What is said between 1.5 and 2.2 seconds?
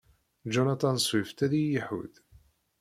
iyi-iḥudd.